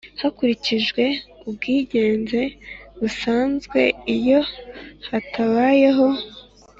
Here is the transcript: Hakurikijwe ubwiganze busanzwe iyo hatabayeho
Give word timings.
Hakurikijwe 0.21 1.03
ubwiganze 1.49 2.41
busanzwe 2.99 3.81
iyo 4.15 4.41
hatabayeho 5.09 6.07